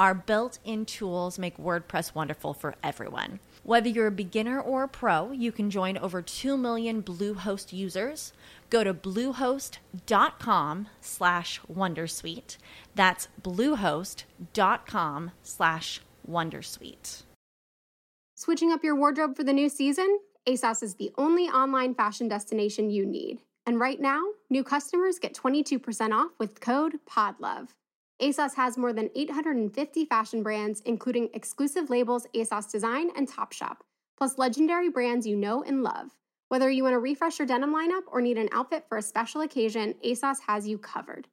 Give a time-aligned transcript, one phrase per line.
[0.00, 3.38] Our built in tools make WordPress wonderful for everyone.
[3.64, 8.32] Whether you're a beginner or a pro, you can join over 2 million Bluehost users.
[8.70, 12.56] Go to bluehost.com slash wondersuite.
[12.94, 17.22] That's bluehost.com slash wondersuite.
[18.34, 20.20] Switching up your wardrobe for the new season?
[20.48, 23.40] ASOS is the only online fashion destination you need.
[23.66, 27.68] And right now, new customers get 22% off with code PODLOVE.
[28.20, 33.78] ASOS has more than 850 fashion brands, including exclusive labels ASOS Design and Topshop,
[34.18, 36.10] plus legendary brands you know and love.
[36.48, 39.40] Whether you want to refresh your denim lineup or need an outfit for a special
[39.40, 41.28] occasion, ASOS has you covered.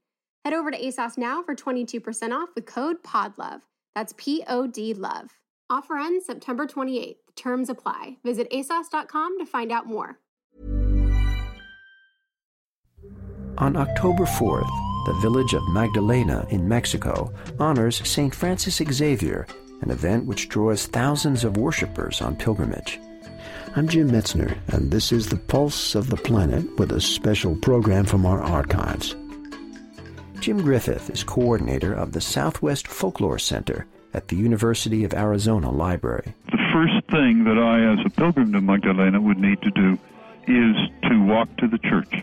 [0.45, 3.61] Head over to ASOS now for 22% off with code PODLOVE.
[3.95, 5.31] That's P O D LOVE.
[5.69, 7.17] Offer ends September 28th.
[7.35, 8.17] Terms apply.
[8.23, 10.19] Visit ASOS.com to find out more.
[13.57, 14.69] On October 4th,
[15.07, 18.35] the village of Magdalena in Mexico honors St.
[18.35, 19.47] Francis Xavier,
[19.79, 22.99] an event which draws thousands of worshippers on pilgrimage.
[23.77, 28.03] I'm Jim Metzner, and this is the Pulse of the Planet with a special program
[28.03, 29.15] from our archives.
[30.41, 36.33] Jim Griffith is coordinator of the Southwest Folklore Center at the University of Arizona Library.
[36.51, 39.97] The first thing that I, as a pilgrim to Magdalena, would need to do
[40.47, 40.75] is
[41.09, 42.13] to walk to the church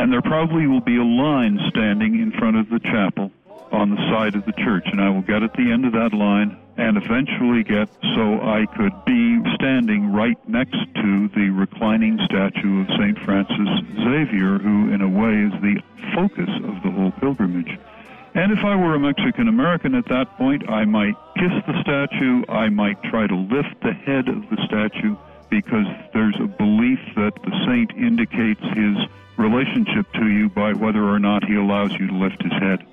[0.00, 3.30] and there probably will be a line standing in front of the chapel
[3.70, 6.14] on the side of the church, and I will get at the end of that
[6.14, 12.80] line and eventually get so I could be standing right next to the reclining statue
[12.80, 13.18] of St.
[13.26, 13.68] Francis
[14.00, 15.82] Xavier, who in a way is the
[16.14, 17.78] focus of the whole pilgrimage.
[18.32, 22.42] And if I were a Mexican American at that point, I might kiss the statue,
[22.48, 25.14] I might try to lift the head of the statue,
[25.50, 28.96] because there's a belief that the saint indicates his
[29.40, 32.86] relationship to you by whether or not he allows you to lift his head.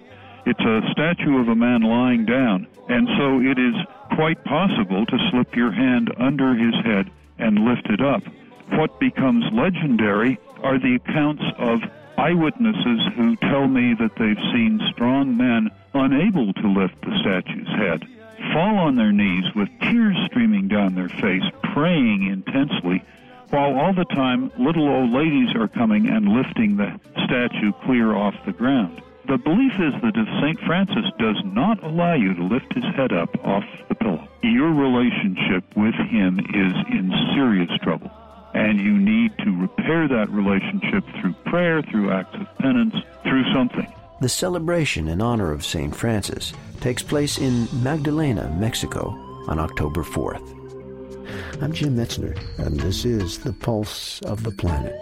[0.45, 3.75] It's a statue of a man lying down, and so it is
[4.15, 8.23] quite possible to slip your hand under his head and lift it up.
[8.71, 11.81] What becomes legendary are the accounts of
[12.17, 18.07] eyewitnesses who tell me that they've seen strong men unable to lift the statue's head
[18.53, 21.43] fall on their knees with tears streaming down their face,
[21.73, 23.03] praying intensely
[23.49, 28.33] while all the time little old ladies are coming and lifting the statue clear off
[28.45, 29.01] the ground.
[29.27, 30.59] The belief is that if St.
[30.61, 35.65] Francis does not allow you to lift his head up off the pillow, your relationship
[35.75, 38.09] with him is in serious trouble.
[38.53, 43.91] And you need to repair that relationship through prayer, through acts of penance, through something.
[44.21, 45.93] The celebration in honor of St.
[45.93, 49.09] Francis takes place in Magdalena, Mexico
[49.47, 50.56] on October 4th.
[51.61, 54.99] I'm Jim Metzner, and this is The Pulse of the Planet.